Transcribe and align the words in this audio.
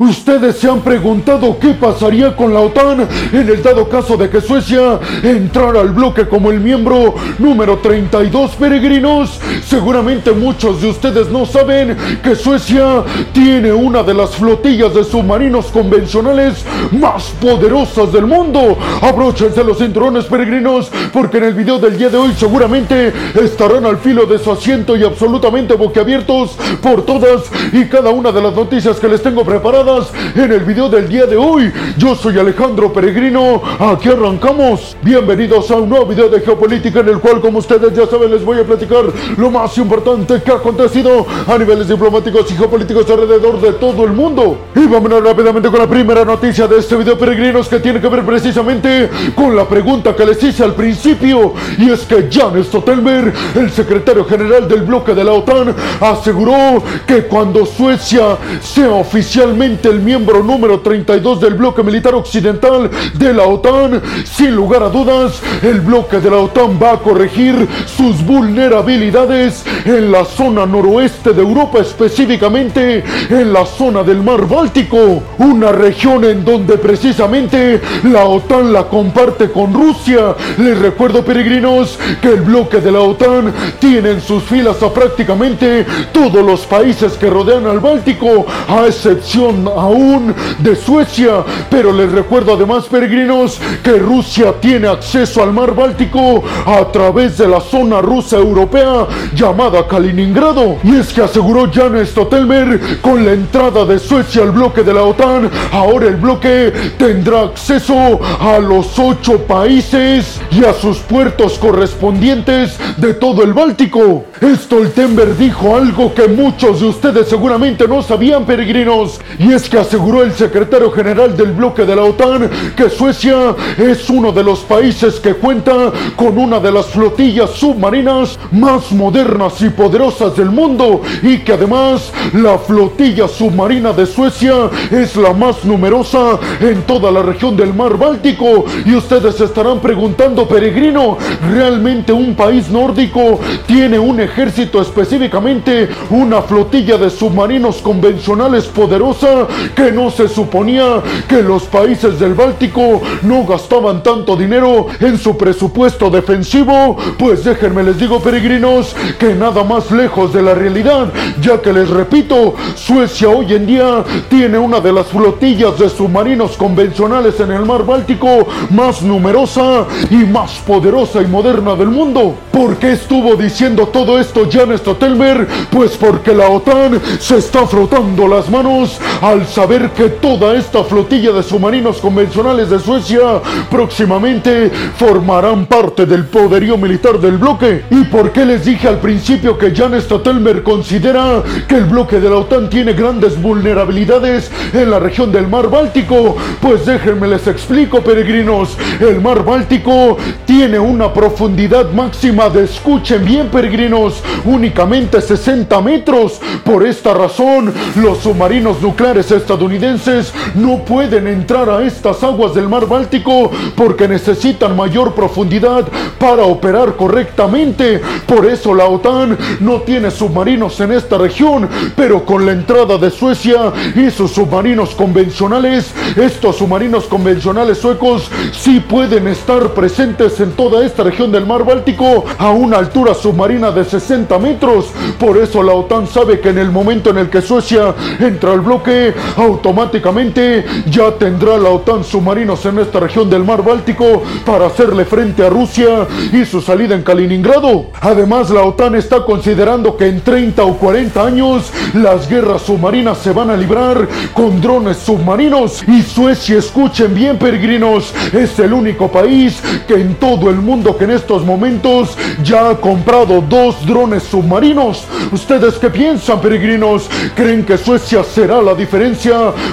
Ustedes 0.00 0.58
se 0.58 0.70
han 0.70 0.80
preguntado 0.82 1.58
qué 1.58 1.70
pasaría 1.70 2.36
con 2.36 2.54
la 2.54 2.60
OTAN 2.60 3.08
en 3.32 3.48
el 3.48 3.60
dado 3.60 3.88
caso 3.88 4.16
de 4.16 4.30
que 4.30 4.40
Suecia 4.40 5.00
entrara 5.24 5.80
al 5.80 5.88
bloque 5.88 6.28
como 6.28 6.52
el 6.52 6.60
miembro 6.60 7.16
número 7.40 7.78
32 7.78 8.52
peregrinos. 8.54 9.40
Seguramente 9.66 10.30
muchos 10.30 10.80
de 10.80 10.90
ustedes 10.90 11.30
no 11.30 11.44
saben 11.46 11.96
que 12.22 12.36
Suecia 12.36 13.02
tiene 13.32 13.72
una 13.72 14.04
de 14.04 14.14
las 14.14 14.36
flotillas 14.36 14.94
de 14.94 15.02
submarinos 15.02 15.66
convencionales 15.66 16.64
más 16.92 17.32
poderosas 17.40 18.12
del 18.12 18.26
mundo. 18.26 18.78
Abróchense 19.02 19.64
los 19.64 19.78
cinturones 19.78 20.26
peregrinos 20.26 20.92
porque 21.12 21.38
en 21.38 21.44
el 21.44 21.54
video 21.54 21.80
del 21.80 21.98
día 21.98 22.08
de 22.08 22.18
hoy 22.18 22.34
seguramente 22.38 23.12
estarán 23.34 23.84
al 23.84 23.98
filo 23.98 24.26
de 24.26 24.38
su 24.38 24.52
asiento 24.52 24.96
y 24.96 25.02
absolutamente 25.02 25.74
boquiabiertos 25.74 26.56
por 26.80 27.04
todas 27.04 27.50
y 27.72 27.86
cada 27.86 28.10
una 28.10 28.30
de 28.30 28.42
las 28.42 28.54
noticias 28.54 29.00
que 29.00 29.08
les 29.08 29.20
tengo 29.24 29.44
preparadas 29.44 29.87
en 29.88 30.52
el 30.52 30.64
video 30.64 30.86
del 30.90 31.08
día 31.08 31.24
de 31.24 31.34
hoy. 31.34 31.72
Yo 31.96 32.14
soy 32.14 32.38
Alejandro 32.38 32.92
Peregrino, 32.92 33.62
aquí 33.78 34.10
arrancamos. 34.10 34.94
Bienvenidos 35.02 35.70
a 35.70 35.76
un 35.76 35.88
nuevo 35.88 36.04
video 36.04 36.28
de 36.28 36.42
geopolítica 36.42 37.00
en 37.00 37.08
el 37.08 37.18
cual, 37.20 37.40
como 37.40 37.58
ustedes 37.58 37.94
ya 37.94 38.06
saben, 38.06 38.30
les 38.30 38.44
voy 38.44 38.60
a 38.60 38.64
platicar 38.64 39.04
lo 39.38 39.50
más 39.50 39.78
importante 39.78 40.42
que 40.42 40.50
ha 40.50 40.56
acontecido 40.56 41.26
a 41.46 41.56
niveles 41.56 41.88
diplomáticos 41.88 42.50
y 42.50 42.54
geopolíticos 42.54 43.10
alrededor 43.10 43.62
de 43.62 43.72
todo 43.72 44.04
el 44.04 44.12
mundo. 44.12 44.58
Y 44.76 44.86
vámonos 44.86 45.24
rápidamente 45.24 45.70
con 45.70 45.78
la 45.78 45.88
primera 45.88 46.22
noticia 46.22 46.66
de 46.66 46.80
este 46.80 46.94
video, 46.94 47.18
peregrinos, 47.18 47.66
que 47.66 47.80
tiene 47.80 47.98
que 47.98 48.08
ver 48.08 48.26
precisamente 48.26 49.08
con 49.34 49.56
la 49.56 49.66
pregunta 49.66 50.14
que 50.14 50.26
les 50.26 50.42
hice 50.42 50.64
al 50.64 50.74
principio. 50.74 51.54
Y 51.78 51.88
es 51.88 52.00
que 52.00 52.28
Jan 52.30 52.62
Stoltenberg, 52.62 53.32
el 53.54 53.70
secretario 53.70 54.26
general 54.26 54.68
del 54.68 54.82
bloque 54.82 55.14
de 55.14 55.24
la 55.24 55.32
OTAN, 55.32 55.74
aseguró 55.98 56.82
que 57.06 57.22
cuando 57.22 57.64
Suecia 57.64 58.36
sea 58.60 58.90
oficialmente 58.90 59.77
el 59.86 60.00
miembro 60.00 60.42
número 60.42 60.80
32 60.80 61.40
del 61.40 61.54
bloque 61.54 61.82
militar 61.82 62.14
occidental 62.14 62.90
de 63.14 63.32
la 63.32 63.44
OTAN. 63.44 64.02
Sin 64.24 64.54
lugar 64.54 64.82
a 64.82 64.88
dudas, 64.88 65.40
el 65.62 65.80
bloque 65.80 66.18
de 66.18 66.30
la 66.30 66.38
OTAN 66.38 66.78
va 66.82 66.92
a 66.92 66.98
corregir 66.98 67.68
sus 67.86 68.24
vulnerabilidades 68.24 69.64
en 69.84 70.10
la 70.10 70.24
zona 70.24 70.66
noroeste 70.66 71.32
de 71.32 71.42
Europa, 71.42 71.78
específicamente 71.78 73.04
en 73.30 73.52
la 73.52 73.64
zona 73.64 74.02
del 74.02 74.22
mar 74.22 74.46
Báltico, 74.48 75.22
una 75.38 75.70
región 75.70 76.24
en 76.24 76.44
donde 76.44 76.78
precisamente 76.78 77.80
la 78.04 78.24
OTAN 78.24 78.72
la 78.72 78.84
comparte 78.84 79.50
con 79.50 79.72
Rusia. 79.72 80.34
Les 80.58 80.78
recuerdo, 80.78 81.24
peregrinos, 81.24 81.98
que 82.20 82.28
el 82.28 82.40
bloque 82.40 82.80
de 82.80 82.90
la 82.90 83.00
OTAN 83.00 83.52
tiene 83.78 84.10
en 84.10 84.20
sus 84.20 84.42
filas 84.42 84.82
a 84.82 84.92
prácticamente 84.92 85.86
todos 86.12 86.44
los 86.44 86.66
países 86.66 87.12
que 87.12 87.30
rodean 87.30 87.66
al 87.66 87.80
Báltico, 87.80 88.46
a 88.68 88.86
excepción 88.86 89.67
aún 89.76 90.34
de 90.58 90.76
Suecia. 90.76 91.44
Pero 91.70 91.92
les 91.92 92.10
recuerdo 92.12 92.54
además, 92.54 92.86
peregrinos, 92.86 93.60
que 93.82 93.98
Rusia 93.98 94.54
tiene 94.60 94.88
acceso 94.88 95.42
al 95.42 95.52
mar 95.52 95.74
Báltico 95.74 96.42
a 96.66 96.90
través 96.92 97.38
de 97.38 97.48
la 97.48 97.60
zona 97.60 98.00
rusa 98.00 98.36
europea 98.36 99.06
llamada 99.34 99.86
Kaliningrado. 99.86 100.76
Y 100.82 100.96
es 100.96 101.12
que 101.12 101.22
aseguró 101.22 101.70
Jan 101.72 102.04
Stoltenberg 102.06 103.00
con 103.00 103.24
la 103.24 103.32
entrada 103.32 103.84
de 103.84 103.98
Suecia 103.98 104.42
al 104.42 104.52
bloque 104.52 104.82
de 104.82 104.94
la 104.94 105.02
OTAN, 105.02 105.50
ahora 105.72 106.06
el 106.06 106.16
bloque 106.16 106.72
tendrá 106.96 107.42
acceso 107.42 108.20
a 108.40 108.58
los 108.58 108.98
ocho 108.98 109.38
países 109.38 110.40
y 110.50 110.64
a 110.64 110.72
sus 110.72 110.98
puertos 110.98 111.58
correspondientes 111.58 112.78
de 112.96 113.14
todo 113.14 113.42
el 113.42 113.52
Báltico. 113.52 114.24
Stoltenberg 114.42 115.36
dijo 115.36 115.76
algo 115.76 116.14
que 116.14 116.28
muchos 116.28 116.80
de 116.80 116.86
ustedes 116.86 117.28
seguramente 117.28 117.86
no 117.86 118.02
sabían, 118.02 118.44
peregrinos, 118.44 119.20
y 119.38 119.52
es 119.52 119.57
que 119.66 119.78
aseguró 119.78 120.22
el 120.22 120.34
secretario 120.34 120.90
general 120.92 121.34
del 121.34 121.52
bloque 121.52 121.86
de 121.86 121.96
la 121.96 122.02
OTAN 122.02 122.50
que 122.76 122.90
Suecia 122.90 123.56
es 123.78 124.10
uno 124.10 124.30
de 124.30 124.44
los 124.44 124.60
países 124.60 125.18
que 125.18 125.32
cuenta 125.34 125.90
con 126.16 126.36
una 126.36 126.60
de 126.60 126.70
las 126.70 126.86
flotillas 126.86 127.50
submarinas 127.50 128.38
más 128.52 128.92
modernas 128.92 129.60
y 129.62 129.70
poderosas 129.70 130.36
del 130.36 130.50
mundo 130.50 131.00
y 131.22 131.38
que 131.38 131.54
además 131.54 132.12
la 132.34 132.58
flotilla 132.58 133.26
submarina 133.26 133.92
de 133.92 134.06
Suecia 134.06 134.70
es 134.90 135.16
la 135.16 135.32
más 135.32 135.64
numerosa 135.64 136.38
en 136.60 136.82
toda 136.82 137.10
la 137.10 137.22
región 137.22 137.56
del 137.56 137.72
mar 137.72 137.96
Báltico. 137.96 138.66
Y 138.84 138.94
ustedes 138.94 139.40
estarán 139.40 139.80
preguntando 139.80 140.46
peregrino, 140.46 141.16
¿realmente 141.50 142.12
un 142.12 142.34
país 142.34 142.68
nórdico 142.68 143.40
tiene 143.66 143.98
un 143.98 144.20
ejército 144.20 144.80
específicamente 144.80 145.88
una 146.10 146.42
flotilla 146.42 146.98
de 146.98 147.10
submarinos 147.10 147.78
convencionales 147.78 148.66
poderosa 148.66 149.47
que 149.74 149.92
no 149.92 150.10
se 150.10 150.28
suponía 150.28 151.02
que 151.28 151.42
los 151.42 151.64
países 151.64 152.18
del 152.18 152.34
Báltico 152.34 153.00
no 153.22 153.44
gastaban 153.44 154.02
tanto 154.02 154.36
dinero 154.36 154.86
en 155.00 155.18
su 155.18 155.36
presupuesto 155.36 156.10
defensivo? 156.10 156.96
Pues 157.18 157.44
déjenme 157.44 157.82
les 157.82 157.98
digo 157.98 158.20
peregrinos 158.20 158.94
que 159.18 159.34
nada 159.34 159.64
más 159.64 159.90
lejos 159.90 160.32
de 160.32 160.42
la 160.42 160.54
realidad, 160.54 161.12
ya 161.40 161.60
que 161.60 161.72
les 161.72 161.88
repito, 161.90 162.54
Suecia 162.74 163.28
hoy 163.28 163.54
en 163.54 163.66
día 163.66 164.04
tiene 164.28 164.58
una 164.58 164.80
de 164.80 164.92
las 164.92 165.06
flotillas 165.06 165.78
de 165.78 165.88
submarinos 165.88 166.56
convencionales 166.56 167.40
en 167.40 167.52
el 167.52 167.64
mar 167.64 167.84
Báltico 167.84 168.46
más 168.70 169.02
numerosa 169.02 169.86
y 170.10 170.16
más 170.16 170.52
poderosa 170.66 171.22
y 171.22 171.26
moderna 171.26 171.74
del 171.74 171.88
mundo. 171.88 172.34
¿Por 172.52 172.76
qué 172.76 172.92
estuvo 172.92 173.36
diciendo 173.36 173.86
todo 173.88 174.18
esto 174.18 174.48
Jan 174.50 174.76
Stoltenberg? 174.76 175.46
Pues 175.70 175.96
porque 175.96 176.34
la 176.34 176.48
OTAN 176.48 177.00
se 177.20 177.38
está 177.38 177.66
frotando 177.66 178.26
las 178.26 178.48
manos 178.50 178.98
al 179.28 179.46
saber 179.46 179.90
que 179.90 180.08
toda 180.08 180.56
esta 180.56 180.82
flotilla 180.84 181.32
de 181.32 181.42
submarinos 181.42 181.98
convencionales 181.98 182.70
de 182.70 182.78
Suecia 182.78 183.42
próximamente 183.70 184.70
formarán 184.96 185.66
parte 185.66 186.06
del 186.06 186.24
poderío 186.24 186.78
militar 186.78 187.20
del 187.20 187.36
bloque. 187.36 187.84
¿Y 187.90 188.04
por 188.04 188.32
qué 188.32 188.46
les 188.46 188.64
dije 188.64 188.88
al 188.88 189.00
principio 189.00 189.58
que 189.58 189.74
Jan 189.76 190.00
Stoltenberg 190.00 190.62
considera 190.62 191.42
que 191.68 191.74
el 191.74 191.84
bloque 191.84 192.20
de 192.20 192.30
la 192.30 192.36
OTAN 192.36 192.70
tiene 192.70 192.94
grandes 192.94 193.40
vulnerabilidades 193.40 194.50
en 194.72 194.90
la 194.90 194.98
región 194.98 195.30
del 195.30 195.46
mar 195.46 195.68
Báltico? 195.68 196.34
Pues 196.62 196.86
déjenme 196.86 197.28
les 197.28 197.46
explico, 197.46 198.00
peregrinos. 198.00 198.78
El 198.98 199.20
mar 199.20 199.44
Báltico 199.44 200.16
tiene 200.46 200.78
una 200.78 201.12
profundidad 201.12 201.92
máxima 201.92 202.48
de, 202.48 202.64
escuchen 202.64 203.26
bien, 203.26 203.48
peregrinos, 203.48 204.22
únicamente 204.46 205.20
60 205.20 205.82
metros. 205.82 206.40
Por 206.64 206.86
esta 206.86 207.12
razón, 207.12 207.74
los 207.96 208.18
submarinos 208.18 208.80
nucleares 208.80 209.17
estadounidenses 209.18 210.32
no 210.54 210.84
pueden 210.84 211.26
entrar 211.26 211.68
a 211.68 211.84
estas 211.84 212.22
aguas 212.22 212.54
del 212.54 212.68
mar 212.68 212.86
Báltico 212.86 213.50
porque 213.76 214.08
necesitan 214.08 214.76
mayor 214.76 215.14
profundidad 215.14 215.86
para 216.18 216.44
operar 216.44 216.96
correctamente. 216.96 218.00
Por 218.26 218.46
eso 218.46 218.74
la 218.74 218.86
OTAN 218.86 219.36
no 219.60 219.82
tiene 219.82 220.10
submarinos 220.10 220.78
en 220.80 220.92
esta 220.92 221.18
región, 221.18 221.68
pero 221.96 222.24
con 222.24 222.46
la 222.46 222.52
entrada 222.52 222.98
de 222.98 223.10
Suecia 223.10 223.72
y 223.94 224.10
sus 224.10 224.32
submarinos 224.32 224.94
convencionales, 224.94 225.92
estos 226.16 226.56
submarinos 226.56 227.04
convencionales 227.04 227.78
suecos 227.78 228.30
sí 228.52 228.80
pueden 228.80 229.28
estar 229.28 229.74
presentes 229.74 230.40
en 230.40 230.52
toda 230.52 230.84
esta 230.84 231.02
región 231.02 231.32
del 231.32 231.46
mar 231.46 231.64
Báltico 231.64 232.24
a 232.38 232.50
una 232.50 232.78
altura 232.78 233.14
submarina 233.14 233.70
de 233.70 233.84
60 233.84 234.38
metros. 234.38 234.86
Por 235.18 235.38
eso 235.38 235.62
la 235.62 235.72
OTAN 235.72 236.06
sabe 236.06 236.40
que 236.40 236.50
en 236.50 236.58
el 236.58 236.70
momento 236.70 237.10
en 237.10 237.18
el 237.18 237.30
que 237.30 237.42
Suecia 237.42 237.94
entra 238.20 238.52
al 238.52 238.60
bloque, 238.60 239.07
automáticamente 239.36 240.64
ya 240.86 241.12
tendrá 241.12 241.56
la 241.58 241.70
OTAN 241.70 242.04
submarinos 242.04 242.64
en 242.66 242.78
esta 242.78 243.00
región 243.00 243.28
del 243.28 243.44
mar 243.44 243.62
Báltico 243.62 244.22
para 244.44 244.66
hacerle 244.66 245.04
frente 245.04 245.44
a 245.44 245.50
Rusia 245.50 246.06
y 246.32 246.44
su 246.44 246.60
salida 246.60 246.94
en 246.94 247.02
Kaliningrado. 247.02 247.86
Además, 248.00 248.50
la 248.50 248.62
OTAN 248.62 248.94
está 248.94 249.24
considerando 249.24 249.96
que 249.96 250.06
en 250.06 250.20
30 250.20 250.64
o 250.64 250.76
40 250.76 251.24
años 251.24 251.72
las 251.94 252.28
guerras 252.28 252.62
submarinas 252.62 253.18
se 253.18 253.32
van 253.32 253.50
a 253.50 253.56
librar 253.56 254.08
con 254.32 254.60
drones 254.60 254.98
submarinos. 254.98 255.82
Y 255.86 256.02
Suecia, 256.02 256.58
escuchen 256.58 257.14
bien 257.14 257.38
peregrinos, 257.38 258.12
es 258.32 258.58
el 258.58 258.72
único 258.72 259.08
país 259.08 259.60
que 259.86 259.94
en 259.94 260.14
todo 260.16 260.50
el 260.50 260.56
mundo 260.56 260.96
que 260.96 261.04
en 261.04 261.12
estos 261.12 261.44
momentos 261.44 262.16
ya 262.42 262.70
ha 262.70 262.76
comprado 262.76 263.42
dos 263.48 263.84
drones 263.86 264.22
submarinos. 264.24 265.04
¿Ustedes 265.32 265.74
qué 265.74 265.90
piensan 265.90 266.40
peregrinos? 266.40 267.08
¿Creen 267.34 267.64
que 267.64 267.78
Suecia 267.78 268.22
será 268.22 268.60
la 268.62 268.74
diferencia 268.74 268.97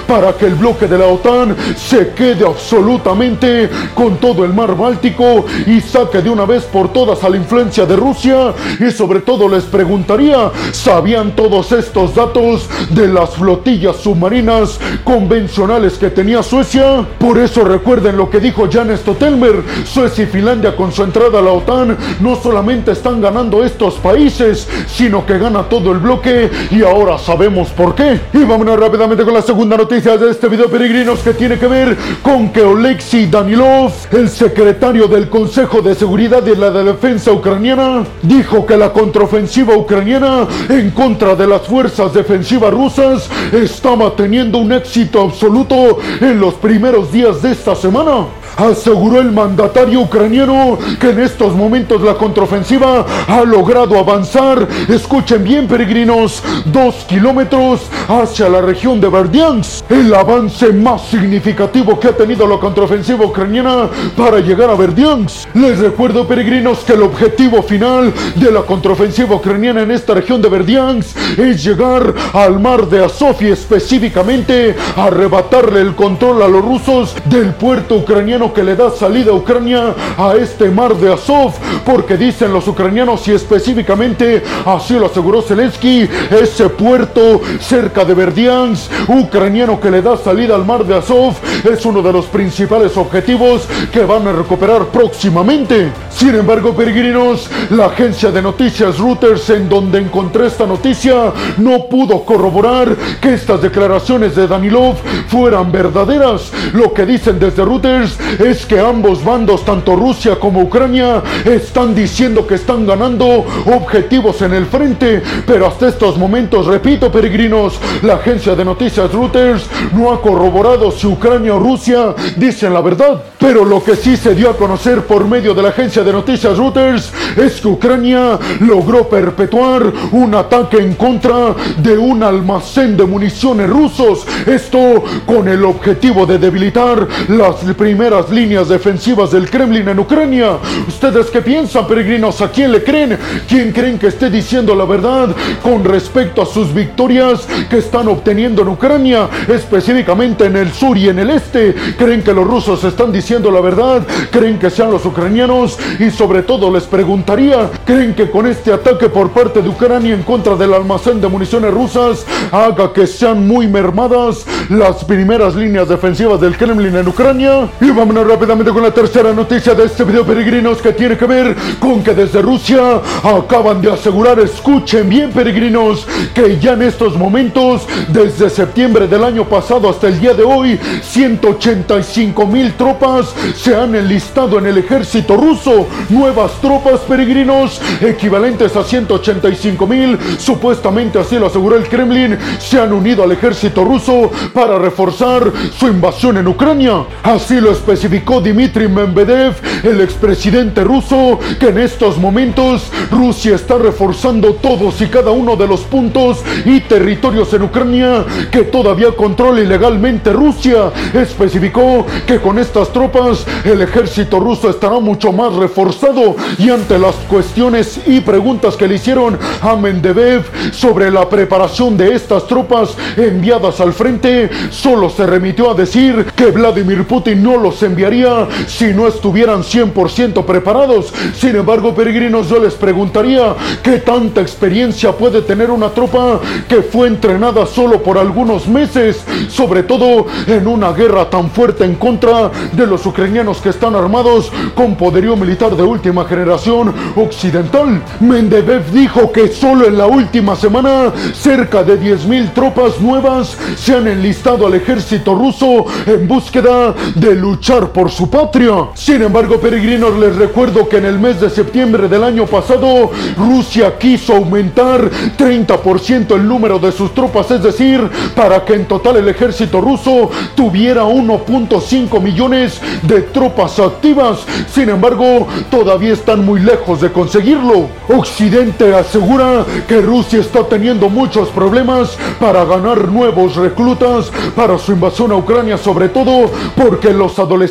para 0.06 0.32
que 0.34 0.46
el 0.46 0.54
bloque 0.54 0.86
de 0.86 0.98
la 0.98 1.06
OTAN 1.06 1.56
se 1.76 2.10
quede 2.10 2.46
absolutamente 2.46 3.68
con 3.94 4.18
todo 4.18 4.44
el 4.44 4.54
mar 4.54 4.76
Báltico 4.76 5.44
y 5.66 5.80
saque 5.80 6.22
de 6.22 6.30
una 6.30 6.44
vez 6.44 6.64
por 6.64 6.92
todas 6.92 7.24
a 7.24 7.28
la 7.28 7.36
influencia 7.36 7.86
de 7.86 7.96
Rusia? 7.96 8.54
Y 8.78 8.90
sobre 8.92 9.20
todo 9.20 9.48
les 9.48 9.64
preguntaría, 9.64 10.52
¿sabían 10.72 11.34
todos 11.34 11.72
estos 11.72 12.14
datos 12.14 12.68
de 12.90 13.08
las 13.08 13.30
flotillas 13.30 13.96
submarinas 13.96 14.78
convencionales 15.02 15.94
que 15.94 16.10
tenía 16.10 16.42
Suecia? 16.42 17.04
Por 17.18 17.38
eso 17.38 17.64
recuerden 17.64 18.16
lo 18.16 18.30
que 18.30 18.38
dijo 18.38 18.68
Jan 18.70 18.96
Stoltenberg, 18.96 19.64
Suecia 19.84 20.24
y 20.24 20.26
Finlandia 20.28 20.76
con 20.76 20.92
su 20.92 21.02
entrada 21.02 21.40
a 21.40 21.42
la 21.42 21.52
OTAN 21.52 21.96
no 22.20 22.36
solamente 22.36 22.92
están 22.92 23.20
ganando 23.20 23.64
estos 23.64 23.94
países, 23.94 24.68
sino 24.86 25.26
que 25.26 25.38
gana 25.38 25.64
todo 25.64 25.92
el 25.92 25.98
bloque 25.98 26.50
y 26.70 26.82
ahora 26.82 27.18
sabemos 27.18 27.68
por 27.70 27.94
qué. 27.94 28.20
Y 28.32 28.44
vámonos 28.44 28.78
rápidamente 28.78 29.15
con 29.24 29.34
la 29.34 29.42
segunda 29.42 29.76
noticia 29.76 30.16
de 30.18 30.30
este 30.30 30.48
video, 30.48 30.68
peregrinos, 30.68 31.20
que 31.20 31.32
tiene 31.32 31.58
que 31.58 31.66
ver 31.66 31.96
con 32.22 32.50
que 32.50 32.62
Oleksiy 32.62 33.26
Danilov, 33.26 33.92
el 34.12 34.28
secretario 34.28 35.08
del 35.08 35.28
Consejo 35.28 35.80
de 35.80 35.94
Seguridad 35.94 36.42
de 36.42 36.54
la 36.54 36.70
Defensa 36.70 37.32
Ucraniana, 37.32 38.04
dijo 38.22 38.66
que 38.66 38.76
la 38.76 38.92
contraofensiva 38.92 39.76
ucraniana 39.76 40.46
en 40.68 40.90
contra 40.90 41.34
de 41.34 41.46
las 41.46 41.62
fuerzas 41.62 42.12
defensivas 42.12 42.72
rusas 42.72 43.30
estaba 43.52 44.14
teniendo 44.14 44.58
un 44.58 44.72
éxito 44.72 45.22
absoluto 45.22 45.98
en 46.20 46.38
los 46.38 46.54
primeros 46.54 47.10
días 47.10 47.40
de 47.40 47.52
esta 47.52 47.74
semana 47.74 48.26
aseguró 48.56 49.20
el 49.20 49.32
mandatario 49.32 50.00
ucraniano 50.00 50.78
que 51.00 51.10
en 51.10 51.20
estos 51.20 51.54
momentos 51.54 52.00
la 52.02 52.14
contraofensiva 52.14 53.04
ha 53.28 53.42
logrado 53.42 53.98
avanzar, 53.98 54.66
escuchen 54.88 55.44
bien 55.44 55.66
peregrinos, 55.66 56.42
dos 56.66 56.94
kilómetros 57.08 57.82
hacia 58.08 58.48
la 58.48 58.60
región 58.60 59.00
de 59.00 59.08
Verdiansk, 59.08 59.90
el 59.90 60.14
avance 60.14 60.72
más 60.72 61.06
significativo 61.06 61.98
que 61.98 62.08
ha 62.08 62.16
tenido 62.16 62.46
la 62.46 62.58
contraofensiva 62.58 63.26
ucraniana 63.26 63.88
para 64.16 64.40
llegar 64.40 64.70
a 64.70 64.74
Verdiansk. 64.74 65.54
Les 65.54 65.78
recuerdo 65.78 66.26
peregrinos 66.26 66.78
que 66.80 66.94
el 66.94 67.02
objetivo 67.02 67.62
final 67.62 68.12
de 68.34 68.50
la 68.50 68.62
contraofensiva 68.62 69.36
ucraniana 69.36 69.82
en 69.82 69.90
esta 69.90 70.14
región 70.14 70.40
de 70.40 70.48
Verdiansk 70.48 71.16
es 71.38 71.62
llegar 71.62 72.14
al 72.32 72.60
mar 72.60 72.88
de 72.88 73.04
Azov 73.04 73.36
y 73.40 73.48
específicamente 73.48 74.76
arrebatarle 74.96 75.80
el 75.80 75.94
control 75.94 76.42
a 76.42 76.48
los 76.48 76.64
rusos 76.64 77.14
del 77.26 77.54
puerto 77.54 77.96
ucraniano 77.96 78.45
que 78.52 78.62
le 78.62 78.76
da 78.76 78.90
salida 78.90 79.30
a 79.30 79.34
Ucrania 79.34 79.94
a 80.16 80.34
este 80.34 80.70
mar 80.70 80.94
de 80.96 81.12
Azov, 81.12 81.52
porque 81.84 82.16
dicen 82.16 82.52
los 82.52 82.66
ucranianos 82.68 83.26
y 83.28 83.32
específicamente 83.32 84.42
así 84.64 84.94
lo 84.94 85.06
aseguró 85.06 85.42
Zelensky, 85.42 86.08
ese 86.30 86.68
puerto 86.68 87.40
cerca 87.60 88.04
de 88.04 88.14
Verdiansk, 88.14 88.90
ucraniano 89.08 89.80
que 89.80 89.90
le 89.90 90.02
da 90.02 90.16
salida 90.16 90.54
al 90.54 90.64
mar 90.64 90.84
de 90.84 90.96
Azov, 90.96 91.34
es 91.64 91.84
uno 91.86 92.02
de 92.02 92.12
los 92.12 92.26
principales 92.26 92.96
objetivos 92.96 93.66
que 93.92 94.04
van 94.04 94.26
a 94.28 94.32
recuperar 94.32 94.86
próximamente. 94.86 95.90
Sin 96.10 96.34
embargo, 96.34 96.74
peregrinos, 96.74 97.50
la 97.70 97.86
agencia 97.86 98.30
de 98.30 98.42
noticias 98.42 98.98
Reuters 98.98 99.50
en 99.50 99.68
donde 99.68 99.98
encontré 99.98 100.46
esta 100.46 100.66
noticia 100.66 101.32
no 101.58 101.86
pudo 101.88 102.24
corroborar 102.24 102.96
que 103.20 103.34
estas 103.34 103.60
declaraciones 103.60 104.34
de 104.34 104.46
Danilov 104.46 104.96
fueran 105.28 105.70
verdaderas. 105.70 106.52
Lo 106.72 106.92
que 106.92 107.04
dicen 107.04 107.38
desde 107.38 107.64
Reuters 107.64 108.18
es 108.38 108.66
que 108.66 108.78
ambos 108.78 109.24
bandos, 109.24 109.64
tanto 109.64 109.96
Rusia 109.96 110.38
como 110.38 110.60
Ucrania, 110.60 111.22
están 111.44 111.94
diciendo 111.94 112.46
que 112.46 112.54
están 112.54 112.86
ganando 112.86 113.44
objetivos 113.66 114.42
en 114.42 114.54
el 114.54 114.66
frente, 114.66 115.22
pero 115.46 115.66
hasta 115.66 115.88
estos 115.88 116.16
momentos, 116.16 116.66
repito 116.66 117.10
peregrinos, 117.10 117.78
la 118.02 118.14
agencia 118.14 118.54
de 118.54 118.64
noticias 118.64 119.12
Reuters 119.12 119.66
no 119.94 120.12
ha 120.12 120.20
corroborado 120.20 120.90
si 120.90 121.06
Ucrania 121.06 121.54
o 121.54 121.58
Rusia 121.58 122.14
dicen 122.36 122.72
la 122.72 122.80
verdad. 122.80 123.22
Pero 123.38 123.64
lo 123.64 123.82
que 123.82 123.96
sí 123.96 124.16
se 124.16 124.34
dio 124.34 124.50
a 124.50 124.56
conocer 124.56 125.02
por 125.02 125.26
medio 125.26 125.54
de 125.54 125.62
la 125.62 125.68
agencia 125.68 126.02
de 126.02 126.12
noticias 126.12 126.56
Reuters 126.56 127.12
es 127.36 127.60
que 127.60 127.68
Ucrania 127.68 128.38
logró 128.60 129.08
perpetuar 129.08 129.92
un 130.12 130.34
ataque 130.34 130.78
en 130.78 130.94
contra 130.94 131.54
de 131.78 131.96
un 131.98 132.22
almacén 132.22 132.96
de 132.96 133.04
municiones 133.04 133.68
rusos. 133.68 134.26
Esto 134.46 135.04
con 135.26 135.48
el 135.48 135.64
objetivo 135.64 136.26
de 136.26 136.38
debilitar 136.38 137.06
las 137.28 137.56
primeras 137.76 138.15
líneas 138.30 138.68
defensivas 138.68 139.30
del 139.30 139.50
Kremlin 139.50 139.88
en 139.88 139.98
Ucrania. 139.98 140.58
¿Ustedes 140.88 141.26
qué 141.26 141.42
piensan, 141.42 141.86
peregrinos? 141.86 142.40
¿A 142.40 142.50
quién 142.50 142.72
le 142.72 142.82
creen? 142.82 143.18
¿Quién 143.46 143.72
creen 143.72 143.98
que 143.98 144.06
esté 144.06 144.30
diciendo 144.30 144.74
la 144.74 144.84
verdad 144.86 145.28
con 145.62 145.84
respecto 145.84 146.40
a 146.40 146.46
sus 146.46 146.72
victorias 146.72 147.46
que 147.68 147.78
están 147.78 148.08
obteniendo 148.08 148.62
en 148.62 148.68
Ucrania, 148.68 149.28
específicamente 149.48 150.46
en 150.46 150.56
el 150.56 150.72
sur 150.72 150.96
y 150.96 151.08
en 151.10 151.18
el 151.18 151.30
este? 151.30 151.74
¿Creen 151.98 152.22
que 152.22 152.32
los 152.32 152.46
rusos 152.46 152.82
están 152.84 153.12
diciendo 153.12 153.50
la 153.50 153.60
verdad? 153.60 154.02
¿Creen 154.30 154.58
que 154.58 154.70
sean 154.70 154.90
los 154.90 155.04
ucranianos? 155.04 155.78
Y 155.98 156.10
sobre 156.10 156.42
todo 156.42 156.72
les 156.72 156.84
preguntaría, 156.84 157.70
¿creen 157.84 158.14
que 158.14 158.30
con 158.30 158.46
este 158.46 158.72
ataque 158.72 159.08
por 159.08 159.30
parte 159.30 159.60
de 159.60 159.68
Ucrania 159.68 160.14
en 160.14 160.22
contra 160.22 160.56
del 160.56 160.72
almacén 160.72 161.20
de 161.20 161.28
municiones 161.28 161.72
rusas 161.72 162.24
haga 162.50 162.92
que 162.92 163.06
sean 163.06 163.46
muy 163.46 163.68
mermadas 163.68 164.46
las 164.70 165.04
primeras 165.04 165.54
líneas 165.54 165.88
defensivas 165.88 166.40
del 166.40 166.56
Kremlin 166.56 166.96
en 166.96 167.08
Ucrania? 167.08 167.68
Y 167.80 167.90
vamos 167.90 168.05
rápidamente 168.14 168.72
con 168.72 168.82
la 168.82 168.94
tercera 168.94 169.32
noticia 169.32 169.74
de 169.74 169.84
este 169.84 170.04
video, 170.04 170.24
peregrinos, 170.24 170.80
que 170.80 170.92
tiene 170.92 171.16
que 171.16 171.26
ver 171.26 171.56
con 171.80 172.04
que 172.04 172.14
desde 172.14 172.40
Rusia 172.40 173.00
acaban 173.22 173.80
de 173.82 173.92
asegurar, 173.92 174.38
escuchen 174.38 175.08
bien, 175.08 175.32
peregrinos, 175.32 176.06
que 176.32 176.58
ya 176.58 176.74
en 176.74 176.82
estos 176.82 177.16
momentos, 177.16 177.86
desde 178.08 178.48
septiembre 178.48 179.08
del 179.08 179.24
año 179.24 179.44
pasado 179.44 179.90
hasta 179.90 180.06
el 180.06 180.20
día 180.20 180.34
de 180.34 180.44
hoy, 180.44 180.78
185 181.02 182.46
mil 182.46 182.74
tropas 182.74 183.34
se 183.56 183.74
han 183.74 183.94
enlistado 183.94 184.58
en 184.58 184.66
el 184.66 184.78
ejército 184.78 185.36
ruso. 185.36 185.86
Nuevas 186.08 186.52
tropas, 186.60 187.00
peregrinos, 187.00 187.80
equivalentes 188.00 188.76
a 188.76 188.84
185 188.84 189.86
mil, 189.86 190.18
supuestamente 190.38 191.18
así 191.18 191.38
lo 191.38 191.46
aseguró 191.46 191.76
el 191.76 191.88
Kremlin, 191.88 192.38
se 192.60 192.80
han 192.80 192.92
unido 192.92 193.24
al 193.24 193.32
ejército 193.32 193.84
ruso 193.84 194.30
para 194.54 194.78
reforzar 194.78 195.52
su 195.76 195.88
invasión 195.88 196.36
en 196.38 196.46
Ucrania. 196.46 197.04
Así 197.24 197.60
lo 197.60 197.72
especificó 197.72 197.95
especificó 197.96 198.42
Dmitry 198.42 198.88
Medvedev, 198.88 199.54
el 199.82 200.02
expresidente 200.02 200.84
ruso, 200.84 201.38
que 201.58 201.68
en 201.68 201.78
estos 201.78 202.18
momentos 202.18 202.90
Rusia 203.10 203.54
está 203.54 203.78
reforzando 203.78 204.52
todos 204.54 205.00
y 205.00 205.06
cada 205.06 205.30
uno 205.30 205.56
de 205.56 205.66
los 205.66 205.80
puntos 205.80 206.42
y 206.66 206.80
territorios 206.80 207.52
en 207.54 207.62
Ucrania 207.62 208.24
que 208.50 208.64
todavía 208.64 209.12
controla 209.16 209.62
ilegalmente 209.62 210.30
Rusia. 210.32 210.92
Especificó 211.14 212.04
que 212.26 212.38
con 212.38 212.58
estas 212.58 212.92
tropas 212.92 213.46
el 213.64 213.80
ejército 213.80 214.40
ruso 214.40 214.68
estará 214.68 215.00
mucho 215.00 215.32
más 215.32 215.54
reforzado 215.54 216.36
y 216.58 216.68
ante 216.68 216.98
las 216.98 217.14
cuestiones 217.30 218.00
y 218.06 218.20
preguntas 218.20 218.76
que 218.76 218.88
le 218.88 218.96
hicieron 218.96 219.38
a 219.62 219.74
Medvedev 219.74 220.44
sobre 220.72 221.10
la 221.10 221.26
preparación 221.30 221.96
de 221.96 222.14
estas 222.14 222.46
tropas 222.46 222.94
enviadas 223.16 223.80
al 223.80 223.94
frente, 223.94 224.50
solo 224.68 225.08
se 225.08 225.26
remitió 225.26 225.70
a 225.70 225.74
decir 225.74 226.26
que 226.36 226.50
Vladimir 226.50 227.04
Putin 227.06 227.42
no 227.42 227.56
los 227.56 227.82
envió 227.82 227.85
enviaría 227.86 228.48
si 228.66 228.92
no 228.92 229.06
estuvieran 229.06 229.62
100% 229.62 230.44
preparados. 230.44 231.12
Sin 231.34 231.56
embargo, 231.56 231.94
peregrinos, 231.94 232.48
yo 232.48 232.58
les 232.58 232.74
preguntaría 232.74 233.54
qué 233.82 233.98
tanta 233.98 234.40
experiencia 234.40 235.12
puede 235.12 235.42
tener 235.42 235.70
una 235.70 235.90
tropa 235.90 236.40
que 236.68 236.82
fue 236.82 237.08
entrenada 237.08 237.66
solo 237.66 238.02
por 238.02 238.18
algunos 238.18 238.68
meses, 238.68 239.24
sobre 239.48 239.82
todo 239.82 240.26
en 240.46 240.66
una 240.66 240.92
guerra 240.92 241.30
tan 241.30 241.50
fuerte 241.50 241.84
en 241.84 241.94
contra 241.94 242.50
de 242.72 242.86
los 242.86 243.06
ucranianos 243.06 243.58
que 243.58 243.70
están 243.70 243.94
armados 243.94 244.52
con 244.74 244.96
poderío 244.96 245.36
militar 245.36 245.76
de 245.76 245.82
última 245.82 246.24
generación 246.24 246.94
occidental. 247.16 248.02
Mendebev 248.20 248.90
dijo 248.92 249.32
que 249.32 249.48
solo 249.48 249.86
en 249.86 249.98
la 249.98 250.06
última 250.06 250.56
semana 250.56 251.12
cerca 251.34 251.82
de 251.82 252.00
10.000 252.00 252.52
tropas 252.52 253.00
nuevas 253.00 253.56
se 253.76 253.94
han 253.94 254.06
enlistado 254.08 254.66
al 254.66 254.74
ejército 254.74 255.34
ruso 255.34 255.86
en 256.06 256.26
búsqueda 256.26 256.94
de 257.14 257.34
luchar 257.34 257.75
por 257.84 258.10
su 258.10 258.30
patria. 258.30 258.88
Sin 258.94 259.22
embargo, 259.22 259.58
peregrinos, 259.60 260.18
les 260.18 260.34
recuerdo 260.36 260.88
que 260.88 260.96
en 260.96 261.04
el 261.04 261.18
mes 261.18 261.40
de 261.40 261.50
septiembre 261.50 262.08
del 262.08 262.24
año 262.24 262.46
pasado, 262.46 263.10
Rusia 263.36 263.98
quiso 263.98 264.34
aumentar 264.34 265.10
30% 265.36 266.34
el 266.34 266.48
número 266.48 266.78
de 266.78 266.90
sus 266.90 267.12
tropas, 267.12 267.50
es 267.50 267.62
decir, 267.62 268.08
para 268.34 268.64
que 268.64 268.74
en 268.74 268.86
total 268.86 269.16
el 269.16 269.28
ejército 269.28 269.80
ruso 269.80 270.30
tuviera 270.54 271.04
1.5 271.04 272.20
millones 272.20 272.80
de 273.02 273.22
tropas 273.22 273.78
activas. 273.78 274.46
Sin 274.72 274.88
embargo, 274.88 275.46
todavía 275.70 276.14
están 276.14 276.44
muy 276.44 276.60
lejos 276.60 277.02
de 277.02 277.12
conseguirlo. 277.12 277.88
Occidente 278.08 278.94
asegura 278.94 279.66
que 279.86 280.00
Rusia 280.00 280.40
está 280.40 280.64
teniendo 280.64 281.10
muchos 281.10 281.50
problemas 281.50 282.16
para 282.40 282.64
ganar 282.64 283.08
nuevos 283.08 283.56
reclutas 283.56 284.32
para 284.54 284.78
su 284.78 284.92
invasión 284.92 285.30
a 285.32 285.36
Ucrania, 285.36 285.76
sobre 285.76 286.08
todo 286.08 286.50
porque 286.74 287.12
los 287.12 287.38
adolescentes 287.38 287.65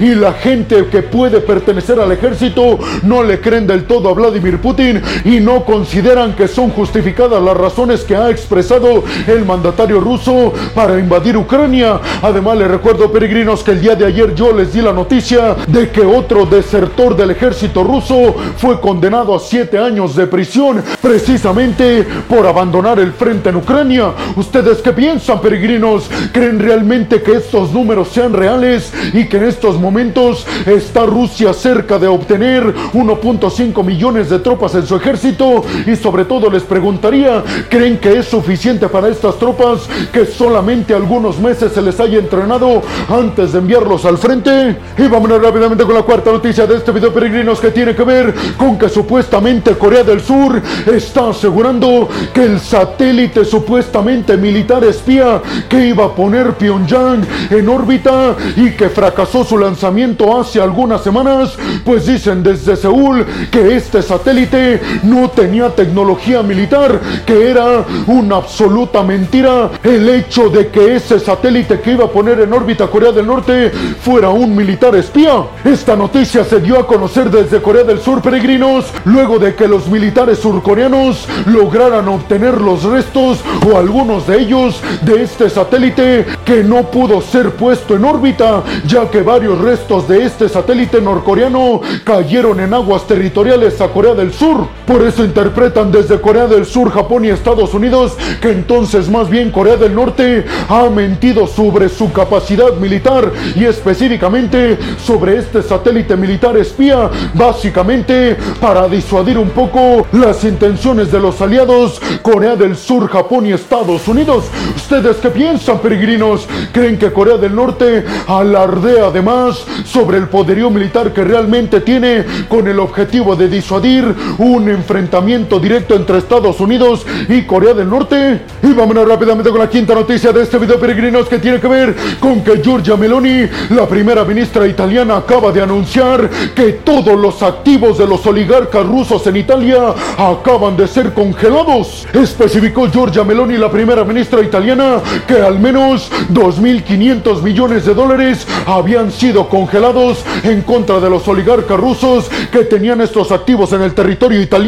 y 0.00 0.14
la 0.14 0.32
gente 0.34 0.86
que 0.86 1.02
puede 1.02 1.40
pertenecer 1.40 1.98
al 1.98 2.12
ejército 2.12 2.78
no 3.02 3.22
le 3.22 3.40
creen 3.40 3.66
del 3.66 3.84
todo 3.84 4.10
a 4.10 4.14
Vladimir 4.14 4.58
Putin 4.60 5.02
y 5.24 5.40
no 5.40 5.64
consideran 5.64 6.34
que 6.34 6.48
son 6.48 6.70
justificadas 6.70 7.42
las 7.42 7.56
razones 7.56 8.02
que 8.02 8.16
ha 8.16 8.30
expresado 8.30 9.04
el 9.26 9.44
mandatario 9.44 10.00
ruso 10.00 10.52
para 10.74 10.98
invadir 10.98 11.36
Ucrania. 11.36 12.00
Además, 12.22 12.58
les 12.58 12.68
recuerdo, 12.68 13.10
peregrinos, 13.10 13.62
que 13.62 13.72
el 13.72 13.80
día 13.80 13.94
de 13.94 14.06
ayer 14.06 14.34
yo 14.34 14.52
les 14.52 14.72
di 14.72 14.80
la 14.80 14.92
noticia 14.92 15.56
de 15.66 15.90
que 15.90 16.02
otro 16.02 16.46
desertor 16.46 17.16
del 17.16 17.30
ejército 17.30 17.82
ruso 17.82 18.34
fue 18.56 18.80
condenado 18.80 19.34
a 19.34 19.40
siete 19.40 19.78
años 19.78 20.14
de 20.14 20.26
prisión 20.26 20.82
precisamente 21.00 22.06
por 22.28 22.46
abandonar 22.46 22.98
el 22.98 23.12
frente 23.12 23.48
en 23.48 23.56
Ucrania. 23.56 24.12
¿Ustedes 24.36 24.78
qué 24.78 24.92
piensan, 24.92 25.40
peregrinos? 25.40 26.10
¿Creen 26.32 26.58
realmente 26.58 27.22
que 27.22 27.36
estos 27.36 27.72
números 27.72 28.08
sean 28.08 28.32
reales? 28.32 28.92
Y 29.12 29.26
que 29.26 29.36
en 29.36 29.44
estos 29.44 29.78
momentos 29.80 30.46
está 30.66 31.06
Rusia 31.06 31.52
cerca 31.52 31.98
de 31.98 32.06
obtener 32.06 32.74
1.5 32.92 33.84
millones 33.84 34.30
de 34.30 34.38
tropas 34.38 34.74
en 34.74 34.86
su 34.86 34.96
ejército 34.96 35.64
y 35.86 35.96
sobre 35.96 36.24
todo 36.24 36.50
les 36.50 36.62
preguntaría, 36.62 37.42
¿creen 37.68 37.98
que 37.98 38.18
es 38.18 38.26
suficiente 38.26 38.88
para 38.88 39.08
estas 39.08 39.38
tropas 39.38 39.88
que 40.12 40.26
solamente 40.26 40.94
algunos 40.94 41.38
meses 41.38 41.72
se 41.72 41.82
les 41.82 41.98
haya 42.00 42.18
entrenado 42.18 42.82
antes 43.08 43.52
de 43.52 43.58
enviarlos 43.58 44.04
al 44.04 44.18
frente? 44.18 44.76
Y 44.98 45.08
vámonos 45.08 45.42
rápidamente 45.42 45.84
con 45.84 45.94
la 45.94 46.02
cuarta 46.02 46.32
noticia 46.32 46.66
de 46.66 46.76
este 46.76 46.92
video 46.92 47.12
peregrinos 47.12 47.60
que 47.60 47.70
tiene 47.70 47.94
que 47.94 48.04
ver 48.04 48.34
con 48.56 48.78
que 48.78 48.88
supuestamente 48.88 49.72
Corea 49.72 50.02
del 50.02 50.20
Sur 50.20 50.60
está 50.86 51.30
asegurando 51.30 52.08
que 52.32 52.44
el 52.44 52.60
satélite 52.60 53.44
supuestamente 53.44 54.36
militar 54.36 54.84
espía 54.84 55.40
que 55.68 55.88
iba 55.88 56.06
a 56.06 56.14
poner 56.14 56.54
Pyongyang 56.54 57.26
en 57.50 57.68
órbita 57.68 58.36
y 58.56 58.70
que 58.70 58.88
fracasó 58.96 59.44
su 59.44 59.58
lanzamiento 59.58 60.40
hace 60.40 60.58
algunas 60.58 61.02
semanas, 61.02 61.54
pues 61.84 62.06
dicen 62.06 62.42
desde 62.42 62.76
Seúl 62.76 63.26
que 63.50 63.76
este 63.76 64.00
satélite 64.00 64.80
no 65.02 65.28
tenía 65.28 65.68
tecnología 65.68 66.42
militar, 66.42 66.98
que 67.26 67.50
era 67.50 67.84
una 68.06 68.36
absoluta 68.36 69.02
mentira 69.02 69.70
el 69.84 70.08
hecho 70.08 70.48
de 70.48 70.68
que 70.68 70.96
ese 70.96 71.20
satélite 71.20 71.78
que 71.80 71.92
iba 71.92 72.06
a 72.06 72.10
poner 72.10 72.40
en 72.40 72.54
órbita 72.54 72.86
Corea 72.86 73.12
del 73.12 73.26
Norte 73.26 73.70
fuera 74.00 74.30
un 74.30 74.56
militar 74.56 74.94
espía. 74.96 75.44
Esta 75.62 75.94
noticia 75.94 76.42
se 76.42 76.60
dio 76.60 76.78
a 76.80 76.86
conocer 76.86 77.30
desde 77.30 77.60
Corea 77.60 77.84
del 77.84 78.00
Sur, 78.00 78.22
peregrinos, 78.22 78.86
luego 79.04 79.38
de 79.38 79.54
que 79.54 79.68
los 79.68 79.88
militares 79.88 80.38
surcoreanos 80.38 81.28
lograran 81.44 82.08
obtener 82.08 82.58
los 82.62 82.82
restos 82.84 83.40
o 83.70 83.76
algunos 83.76 84.26
de 84.26 84.40
ellos 84.40 84.80
de 85.02 85.22
este 85.22 85.50
satélite 85.50 86.24
que 86.46 86.64
no 86.64 86.90
pudo 86.90 87.20
ser 87.20 87.50
puesto 87.56 87.94
en 87.94 88.06
órbita, 88.06 88.62
ya 88.86 89.10
que 89.10 89.22
varios 89.22 89.60
restos 89.60 90.06
de 90.06 90.24
este 90.24 90.48
satélite 90.48 91.00
norcoreano 91.00 91.80
cayeron 92.04 92.60
en 92.60 92.72
aguas 92.74 93.06
territoriales 93.06 93.80
a 93.80 93.88
Corea 93.88 94.14
del 94.14 94.32
Sur. 94.32 94.66
Por 94.86 95.02
eso 95.02 95.24
interpretan 95.24 95.90
desde 95.90 96.20
Corea 96.20 96.46
del 96.46 96.64
Sur, 96.64 96.90
Japón 96.90 97.24
y 97.24 97.28
Estados 97.28 97.74
Unidos 97.74 98.16
que 98.40 98.50
entonces 98.50 99.08
más 99.10 99.28
bien 99.28 99.50
Corea 99.50 99.76
del 99.76 99.94
Norte 99.94 100.44
ha 100.68 100.88
mentido 100.88 101.46
sobre 101.46 101.88
su 101.88 102.12
capacidad 102.12 102.72
militar 102.74 103.32
y 103.54 103.64
específicamente 103.64 104.78
sobre 105.04 105.38
este 105.38 105.62
satélite 105.62 106.16
militar 106.16 106.56
espía, 106.56 107.10
básicamente 107.34 108.36
para 108.60 108.88
disuadir 108.88 109.38
un 109.38 109.50
poco 109.50 110.06
las 110.12 110.44
intenciones 110.44 111.10
de 111.10 111.20
los 111.20 111.40
aliados 111.40 112.00
Corea 112.22 112.54
del 112.54 112.76
Sur, 112.76 113.08
Japón 113.08 113.46
y 113.46 113.52
Estados 113.52 114.06
Unidos. 114.06 114.44
¿Ustedes 114.76 115.16
qué 115.16 115.30
piensan, 115.30 115.78
peregrinos? 115.80 116.46
¿Creen 116.72 116.98
que 116.98 117.12
Corea 117.12 117.36
del 117.36 117.54
Norte 117.54 118.04
alardea 118.26 119.06
además 119.06 119.64
sobre 119.84 120.18
el 120.18 120.28
poderío 120.28 120.70
militar 120.70 121.12
que 121.12 121.24
realmente 121.24 121.80
tiene 121.80 122.24
con 122.48 122.68
el 122.68 122.78
objetivo 122.78 123.34
de 123.34 123.48
disuadir 123.48 124.14
un 124.38 124.75
enfrentamiento 124.76 125.58
directo 125.58 125.94
entre 125.94 126.18
Estados 126.18 126.60
Unidos 126.60 127.04
y 127.28 127.42
Corea 127.42 127.74
del 127.74 127.90
Norte? 127.90 128.42
Y 128.62 128.72
vámonos 128.72 129.08
rápidamente 129.08 129.50
con 129.50 129.58
la 129.58 129.68
quinta 129.68 129.94
noticia 129.94 130.32
de 130.32 130.42
este 130.42 130.58
video, 130.58 130.78
peregrinos, 130.78 131.28
que 131.28 131.38
tiene 131.38 131.60
que 131.60 131.68
ver 131.68 131.96
con 132.20 132.42
que 132.42 132.62
Giorgia 132.62 132.96
Meloni, 132.96 133.48
la 133.70 133.86
primera 133.88 134.24
ministra 134.24 134.66
italiana, 134.66 135.16
acaba 135.16 135.50
de 135.52 135.62
anunciar 135.62 136.30
que 136.54 136.74
todos 136.84 137.18
los 137.18 137.42
activos 137.42 137.98
de 137.98 138.06
los 138.06 138.24
oligarcas 138.26 138.86
rusos 138.86 139.26
en 139.26 139.36
Italia 139.36 139.94
acaban 140.16 140.76
de 140.76 140.86
ser 140.86 141.12
congelados. 141.12 142.06
Especificó 142.12 142.88
Giorgia 142.88 143.24
Meloni, 143.24 143.56
la 143.56 143.70
primera 143.70 144.04
ministra 144.04 144.42
italiana, 144.42 145.00
que 145.26 145.40
al 145.40 145.58
menos 145.58 146.10
2.500 146.32 147.42
millones 147.42 147.84
de 147.84 147.94
dólares 147.94 148.46
habían 148.66 149.10
sido 149.10 149.48
congelados 149.48 150.24
en 150.42 150.62
contra 150.62 151.00
de 151.00 151.10
los 151.10 151.26
oligarcas 151.28 151.78
rusos 151.78 152.30
que 152.50 152.64
tenían 152.64 153.00
estos 153.00 153.32
activos 153.32 153.72
en 153.72 153.82
el 153.82 153.94
territorio 153.94 154.40
italiano. 154.40 154.65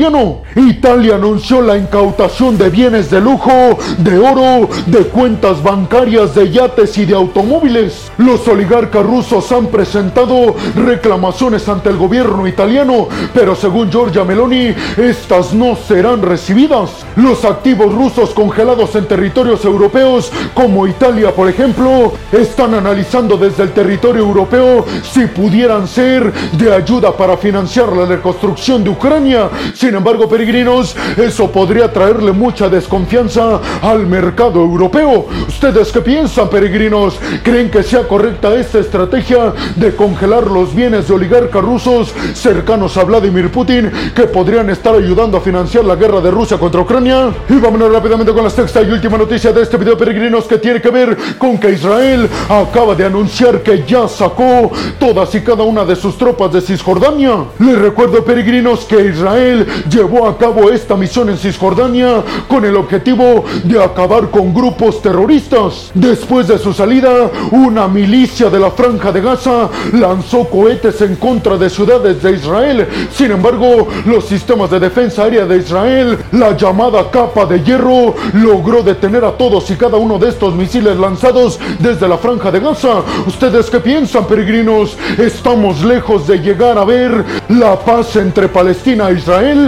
Italia 0.55 1.17
anunció 1.17 1.61
la 1.61 1.77
incautación 1.77 2.57
de 2.57 2.71
bienes 2.71 3.11
de 3.11 3.21
lujo, 3.21 3.51
de 3.99 4.17
oro, 4.17 4.69
de 4.87 5.01
cuentas 5.01 5.61
bancarias, 5.61 6.37
de 6.37 6.51
yates 6.51 6.97
y 6.99 7.05
de 7.05 7.17
automóviles. 7.17 8.13
Los 8.17 8.47
oligarcas 8.47 9.05
rusos 9.05 9.51
han 9.51 9.67
presentado 9.67 10.55
reclamaciones 10.77 11.69
ante 11.69 11.89
el 11.89 11.97
gobierno 11.97 12.47
italiano, 12.47 13.09
pero 13.35 13.57
según 13.57 13.91
Giorgia 13.91 14.23
Meloni, 14.23 14.73
estas 14.97 15.53
no 15.53 15.75
serán 15.75 16.23
recibidas. 16.23 16.91
Los 17.17 17.45
activos 17.45 17.93
rusos 17.93 18.31
congelados 18.31 18.95
en 18.95 19.09
territorios 19.09 19.65
europeos, 19.65 20.31
como 20.55 20.87
Italia 20.87 21.35
por 21.35 21.49
ejemplo, 21.49 22.13
están 22.31 22.75
analizando 22.75 23.37
desde 23.37 23.65
el 23.65 23.73
territorio 23.73 24.23
europeo 24.23 24.85
si 25.03 25.27
pudieran 25.27 25.89
ser 25.89 26.33
de 26.53 26.73
ayuda 26.73 27.17
para 27.17 27.37
financiar 27.37 27.93
la 27.93 28.07
reconstrucción 28.07 28.85
de 28.85 28.91
Ucrania. 28.91 29.51
Sin 29.89 29.97
embargo, 29.97 30.29
peregrinos, 30.29 30.95
eso 31.17 31.51
podría 31.51 31.91
traerle 31.91 32.31
mucha 32.33 32.69
desconfianza 32.69 33.59
al 33.81 34.07
mercado 34.07 34.61
europeo. 34.61 35.25
¿Ustedes 35.49 35.91
qué 35.91 36.03
piensan, 36.03 36.51
peregrinos? 36.51 37.19
¿Creen 37.43 37.71
que 37.71 37.83
sea 37.83 38.07
correcta 38.07 38.55
esta 38.55 38.81
estrategia 38.81 39.55
de 39.77 39.97
congelar 39.97 40.47
los 40.47 40.75
bienes 40.75 41.09
de 41.09 41.15
oligarcas 41.15 41.65
rusos 41.65 42.13
cercanos 42.35 42.99
a 42.99 43.05
Vladimir 43.05 43.51
Putin 43.51 43.91
que 44.15 44.25
podrían 44.25 44.69
estar 44.69 44.95
ayudando 44.95 45.39
a 45.39 45.41
financiar 45.41 45.87
la 45.87 45.97
guerra 45.97 46.21
de 46.21 46.33
Rusia 46.33 46.59
contra 46.59 46.83
Ucrania? 46.83 47.31
Y 47.49 47.55
vámonos 47.55 47.91
rápidamente 47.91 48.35
con 48.35 48.45
la 48.45 48.51
sexta 48.51 48.83
y 48.83 48.91
última 48.91 49.17
noticia 49.17 49.53
de 49.53 49.63
este 49.63 49.79
video, 49.79 49.97
peregrinos, 49.97 50.45
que 50.45 50.59
tiene 50.59 50.83
que 50.83 50.91
ver 50.91 51.17
con 51.39 51.57
que 51.57 51.71
Israel 51.71 52.29
acaba 52.51 52.95
de 52.95 53.07
anunciar 53.07 53.63
que 53.63 53.85
ya 53.89 54.07
sacó 54.07 54.71
todas 54.99 55.35
y 55.35 55.41
cada 55.41 55.63
una 55.63 55.87
de 55.87 55.97
sus 55.97 56.19
tropas 56.19 56.53
de 56.53 56.61
Cisjordania. 56.61 57.37
Les 57.59 57.79
recuerdo, 57.79 58.23
peregrinos, 58.23 58.85
que 58.85 59.01
Israel 59.07 59.67
llevó 59.91 60.27
a 60.27 60.37
cabo 60.39 60.71
esta 60.71 60.97
misión 60.97 61.29
en 61.29 61.39
Cisjordania 61.39 62.23
con 62.47 62.65
el 62.65 62.77
objetivo 62.77 63.45
de 63.65 63.83
acabar 63.83 64.31
con 64.31 64.53
grupos 64.55 65.03
terroristas. 65.03 65.91
Después 65.95 66.49
de 66.49 66.59
su 66.59 66.73
salida, 66.73 67.31
una 67.53 67.89
milicia 67.89 68.51
de 68.51 68.59
la 68.59 68.71
franja 68.71 69.13
de 69.13 69.21
Gaza 69.21 69.69
lanzó 69.93 70.45
cohetes 70.45 71.01
en 71.01 71.17
contra 71.17 71.57
de 71.57 71.71
ciudades 71.71 72.23
de 72.23 72.33
Israel. 72.33 72.87
Sin 73.13 73.31
embargo, 73.31 73.89
los 74.07 74.25
sistemas 74.25 74.71
de 74.71 74.81
defensa 74.81 75.25
aérea 75.25 75.47
de 75.47 75.59
Israel, 75.59 76.19
la 76.33 76.57
llamada 76.57 77.11
capa 77.11 77.47
de 77.47 77.63
hierro, 77.63 78.15
logró 78.35 78.83
detener 78.83 79.25
a 79.25 79.33
todos 79.33 79.71
y 79.71 79.77
cada 79.77 79.97
uno 79.97 80.19
de 80.19 80.29
estos 80.29 80.55
misiles 80.55 80.97
lanzados 80.97 81.59
desde 81.79 82.09
la 82.09 82.19
franja 82.19 82.51
de 82.51 82.61
Gaza. 82.61 83.03
¿Ustedes 83.27 83.71
qué 83.71 83.81
piensan, 83.81 84.27
peregrinos? 84.27 84.97
¿Estamos 85.19 85.83
lejos 85.83 86.27
de 86.27 86.39
llegar 86.39 86.79
a 86.79 86.85
ver 86.85 87.25
la 87.49 87.79
paz 87.79 88.17
entre 88.17 88.49
Palestina 88.49 89.11
e 89.11 89.15
Israel? 89.15 89.68